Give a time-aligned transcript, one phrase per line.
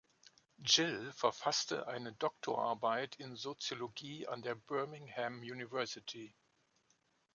[0.63, 6.33] Gill verfasste eine Doktorarbeit in Soziologie an der Birmingham University.